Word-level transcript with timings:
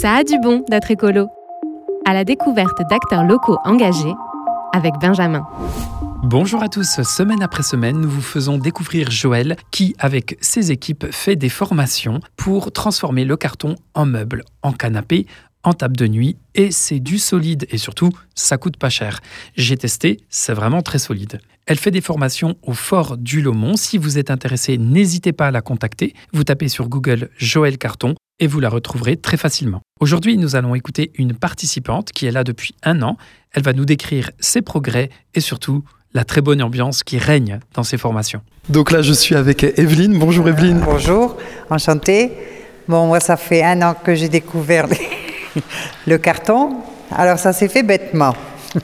Ça 0.00 0.16
a 0.16 0.24
du 0.24 0.38
bon 0.38 0.62
d'être 0.68 0.90
écolo. 0.90 1.28
À 2.04 2.12
la 2.12 2.24
découverte 2.24 2.82
d'acteurs 2.90 3.24
locaux 3.24 3.56
engagés 3.64 4.12
avec 4.74 4.92
Benjamin. 5.00 5.46
Bonjour 6.22 6.62
à 6.62 6.68
tous, 6.68 7.00
semaine 7.02 7.42
après 7.42 7.62
semaine, 7.62 7.98
nous 7.98 8.10
vous 8.10 8.20
faisons 8.20 8.58
découvrir 8.58 9.10
Joël 9.10 9.56
qui, 9.70 9.94
avec 9.98 10.36
ses 10.42 10.70
équipes, 10.70 11.06
fait 11.12 11.34
des 11.34 11.48
formations 11.48 12.20
pour 12.36 12.72
transformer 12.72 13.24
le 13.24 13.38
carton 13.38 13.74
en 13.94 14.04
meuble, 14.04 14.44
en 14.62 14.72
canapé, 14.72 15.26
en 15.62 15.72
table 15.72 15.96
de 15.96 16.08
nuit 16.08 16.36
et 16.54 16.70
c'est 16.72 17.00
du 17.00 17.18
solide 17.18 17.66
et 17.70 17.78
surtout 17.78 18.10
ça 18.34 18.58
coûte 18.58 18.76
pas 18.76 18.90
cher. 18.90 19.20
J'ai 19.56 19.78
testé, 19.78 20.20
c'est 20.28 20.52
vraiment 20.52 20.82
très 20.82 20.98
solide. 20.98 21.40
Elle 21.64 21.78
fait 21.78 21.90
des 21.90 22.02
formations 22.02 22.56
au 22.62 22.74
Fort 22.74 23.16
du 23.16 23.40
Lomont. 23.40 23.76
Si 23.76 23.96
vous 23.96 24.18
êtes 24.18 24.30
intéressé, 24.30 24.76
n'hésitez 24.76 25.32
pas 25.32 25.46
à 25.46 25.50
la 25.50 25.62
contacter. 25.62 26.12
Vous 26.34 26.44
tapez 26.44 26.68
sur 26.68 26.90
Google 26.90 27.30
Joël 27.38 27.78
Carton 27.78 28.14
et 28.38 28.46
vous 28.46 28.60
la 28.60 28.68
retrouverez 28.68 29.16
très 29.16 29.36
facilement. 29.36 29.80
Aujourd'hui, 30.00 30.36
nous 30.36 30.56
allons 30.56 30.74
écouter 30.74 31.10
une 31.14 31.34
participante 31.34 32.12
qui 32.12 32.26
est 32.26 32.30
là 32.30 32.44
depuis 32.44 32.74
un 32.82 33.02
an. 33.02 33.16
Elle 33.52 33.62
va 33.62 33.72
nous 33.72 33.84
décrire 33.84 34.30
ses 34.40 34.62
progrès 34.62 35.10
et 35.34 35.40
surtout 35.40 35.84
la 36.12 36.24
très 36.24 36.40
bonne 36.40 36.62
ambiance 36.62 37.02
qui 37.02 37.18
règne 37.18 37.60
dans 37.74 37.82
ses 37.82 37.98
formations. 37.98 38.40
Donc 38.68 38.90
là, 38.90 39.02
je 39.02 39.12
suis 39.12 39.34
avec 39.34 39.64
Evelyne. 39.64 40.18
Bonjour 40.18 40.48
Evelyne. 40.48 40.80
Bonjour, 40.84 41.36
enchantée. 41.70 42.32
Bon, 42.88 43.06
moi, 43.06 43.20
ça 43.20 43.36
fait 43.36 43.62
un 43.62 43.82
an 43.82 43.94
que 43.94 44.14
j'ai 44.14 44.28
découvert 44.28 44.86
le 46.06 46.18
carton. 46.18 46.76
Alors, 47.10 47.38
ça 47.38 47.52
s'est 47.52 47.68
fait 47.68 47.82
bêtement. 47.82 48.34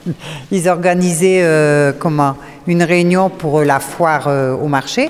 Ils 0.51 0.67
organisaient 0.67 1.41
euh, 1.43 1.91
comment? 1.97 2.37
Une 2.67 2.83
réunion 2.83 3.29
pour 3.29 3.61
la 3.61 3.79
foire 3.79 4.27
euh, 4.27 4.53
au 4.53 4.67
marché. 4.67 5.09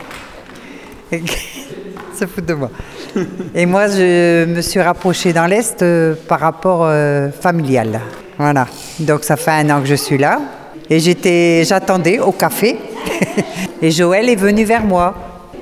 Ça 2.20 2.28
fout 2.28 2.46
de 2.46 2.54
moi. 2.54 2.70
Et 3.56 3.66
moi, 3.66 3.88
je 3.88 4.46
me 4.46 4.62
suis 4.62 4.82
rapprochée 4.82 5.34
dans 5.34 5.46
l'Est 5.46 5.82
euh, 5.82 6.16
par 6.28 6.40
rapport 6.40 6.90
familial. 7.40 8.00
Voilà. 8.38 8.68
Donc, 9.00 9.24
ça 9.24 9.36
fait 9.36 9.52
un 9.52 9.70
an 9.70 9.82
que 9.82 9.88
je 9.88 9.96
suis 9.96 10.18
là. 10.18 10.40
Et 10.90 11.00
j'étais, 11.00 11.64
j'attendais 11.66 12.20
au 12.20 12.32
café. 12.32 12.78
Et 13.82 13.92
Joël 13.92 14.30
est 14.30 14.36
venu 14.36 14.64
vers 14.64 14.84
moi. 14.84 15.16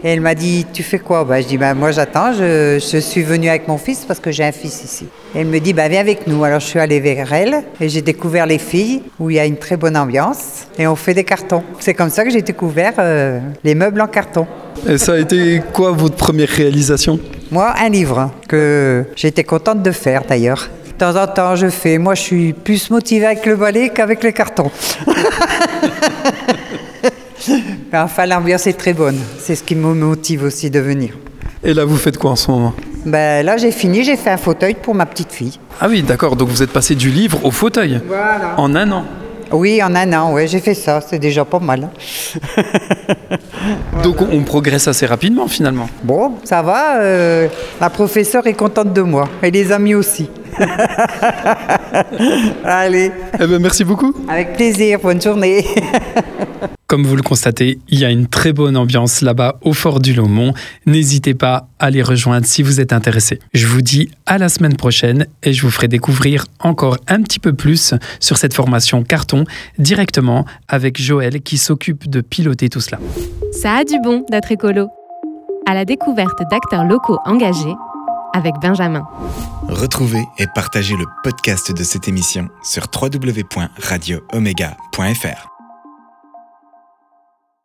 Et 0.04 0.10
elle 0.10 0.22
m'a 0.22 0.34
dit, 0.34 0.66
tu 0.74 0.82
fais 0.82 0.98
quoi? 0.98 1.24
Bah, 1.24 1.40
Je 1.42 1.48
dis, 1.48 1.58
bah, 1.58 1.76
moi 1.76 1.92
j'attends, 1.92 2.34
je, 2.34 2.80
suis 2.80 3.22
venue 3.22 3.50
avec 3.50 3.68
mon 3.68 3.78
fils 3.78 4.04
parce 4.04 4.20
que 4.20 4.32
j'ai 4.32 4.44
un 4.44 4.52
fils 4.52 4.84
ici. 4.84 5.06
Et 5.36 5.42
elle 5.42 5.48
me 5.48 5.60
dit, 5.60 5.74
bah, 5.74 5.88
viens 5.88 6.00
avec 6.00 6.26
nous. 6.26 6.44
Alors 6.44 6.60
je 6.60 6.66
suis 6.66 6.80
allée 6.80 7.00
vers 7.00 7.32
elle 7.32 7.64
et 7.80 7.88
j'ai 7.88 8.02
découvert 8.02 8.48
les 8.48 8.58
filles 8.58 9.04
où 9.20 9.30
il 9.30 9.36
y 9.36 9.40
a 9.40 9.46
une 9.46 9.58
très 9.58 9.78
bonne 9.78 9.96
ambiance 9.96 10.68
et 10.80 10.88
on 10.88 10.96
fait 10.96 11.14
des 11.14 11.24
cartons. 11.24 11.64
C'est 11.80 11.94
comme 11.94 12.10
ça 12.10 12.24
que 12.24 12.32
j'ai 12.32 12.42
découvert 12.42 12.94
euh, 12.98 13.40
les 13.64 13.76
meubles 13.76 14.02
en 14.02 14.08
carton. 14.08 14.48
Et 14.88 14.98
ça 14.98 15.14
a 15.14 15.18
été 15.18 15.62
quoi 15.74 15.92
votre 15.92 16.16
première 16.16 16.50
réalisation? 16.50 17.20
Moi, 17.52 17.74
un 17.80 17.90
livre 17.90 18.32
que 18.48 19.06
j'étais 19.16 19.44
contente 19.44 19.84
de 19.84 19.92
faire 19.92 20.24
d'ailleurs. 20.28 20.70
De 20.88 20.94
temps 20.94 21.16
en 21.22 21.28
temps, 21.28 21.56
je 21.56 21.70
fais. 21.70 21.98
Moi, 21.98 22.16
je 22.16 22.22
suis 22.22 22.54
plus 22.54 22.90
motivée 22.90 23.26
avec 23.26 23.46
le 23.46 23.56
balai 23.56 23.90
qu'avec 23.90 24.24
les 24.24 24.34
cartons. 24.34 24.72
enfin, 27.94 28.26
l'ambiance 28.26 28.68
est 28.68 28.74
très 28.74 28.94
bonne. 28.94 29.18
C'est 29.40 29.56
ce 29.56 29.64
qui 29.64 29.76
me 29.76 29.94
motive 29.94 30.44
aussi 30.44 30.70
de 30.70 30.80
venir. 30.80 31.18
Et 31.64 31.74
là, 31.74 31.86
vous 31.86 31.98
faites 31.98 32.18
quoi 32.18 32.32
en 32.32 32.36
ce 32.36 32.50
moment? 32.50 32.74
Ben, 33.06 33.46
Là, 33.46 33.58
j'ai 33.58 33.72
fini, 33.72 34.04
j'ai 34.04 34.16
fait 34.16 34.30
un 34.30 34.38
fauteuil 34.38 34.76
pour 34.76 34.96
ma 34.96 35.06
petite 35.06 35.32
fille. 35.32 35.60
Ah 35.80 35.88
oui, 35.90 36.02
d'accord. 36.04 36.36
Donc 36.36 36.50
vous 36.50 36.64
êtes 36.64 36.72
passé 36.72 36.96
du 36.96 37.10
livre 37.10 37.44
au 37.46 37.52
fauteuil 37.52 38.00
Voilà. 38.08 38.56
En 38.58 38.76
un 38.76 38.92
an 38.92 39.06
Oui, 39.52 39.82
en 39.84 39.96
un 39.96 40.14
an, 40.14 40.34
ouais, 40.34 40.48
j'ai 40.48 40.60
fait 40.60 40.74
ça. 40.74 41.02
C'est 41.02 41.20
déjà 41.20 41.46
pas 41.46 41.60
mal. 41.60 41.90
Hein. 41.90 41.92
Donc 44.04 44.22
on 44.22 44.44
progresse 44.44 44.88
assez 44.88 45.06
rapidement 45.06 45.48
finalement. 45.48 45.90
Bon, 46.04 46.34
ça 46.44 46.62
va. 46.62 47.02
Euh, 47.02 47.48
la 47.80 47.90
professeure 47.90 48.48
est 48.48 48.54
contente 48.54 48.94
de 48.94 49.02
moi. 49.02 49.28
Et 49.44 49.52
les 49.52 49.72
amis 49.72 49.96
aussi. 49.96 50.30
Allez. 52.64 53.12
Eh 53.40 53.48
ben, 53.48 53.60
merci 53.60 53.84
beaucoup. 53.84 54.14
Avec 54.28 54.54
plaisir. 54.54 55.00
Bonne 55.02 55.22
journée. 55.22 55.66
Comme 56.92 57.06
vous 57.06 57.16
le 57.16 57.24
constatez, 57.24 57.80
il 57.88 58.00
y 58.00 58.04
a 58.04 58.10
une 58.10 58.28
très 58.28 58.52
bonne 58.52 58.76
ambiance 58.76 59.22
là-bas 59.22 59.56
au 59.62 59.72
Fort 59.72 60.02
du 60.02 60.14
Lomont. 60.14 60.54
N'hésitez 60.86 61.34
pas 61.34 61.70
à 61.80 61.90
les 61.90 62.04
rejoindre 62.04 62.46
si 62.46 62.64
vous 62.64 62.82
êtes 62.82 62.92
intéressé. 62.92 63.40
Je 63.54 63.66
vous 63.66 63.82
dis 63.82 64.12
à 64.26 64.38
la 64.38 64.50
semaine 64.50 64.76
prochaine 64.76 65.26
et 65.42 65.54
je 65.54 65.62
vous 65.62 65.72
ferai 65.72 65.88
découvrir 65.88 66.44
encore 66.60 66.98
un 67.08 67.22
petit 67.22 67.40
peu 67.40 67.54
plus 67.54 67.94
sur 68.20 68.36
cette 68.36 68.54
formation 68.54 69.04
carton 69.04 69.46
directement 69.78 70.44
avec 70.68 71.02
Joël 71.02 71.42
qui 71.42 71.58
s'occupe 71.58 72.10
de 72.10 72.20
piloter 72.20 72.68
tout 72.68 72.82
cela. 72.82 73.00
Ça 73.54 73.78
a 73.78 73.86
du 73.86 73.98
bon 74.04 74.26
d'être 74.30 74.52
écolo. 74.52 74.90
À 75.66 75.74
la 75.74 75.86
découverte 75.86 76.42
d'acteurs 76.52 76.84
locaux 76.84 77.20
engagés 77.24 77.74
avec 78.34 78.56
Benjamin. 78.62 79.08
Retrouvez 79.70 80.26
et 80.40 80.48
partagez 80.54 80.98
le 80.98 81.06
podcast 81.24 81.74
de 81.74 81.86
cette 81.86 82.10
émission 82.10 82.50
sur 82.64 82.88
www.radioomega.fr. 82.94 85.51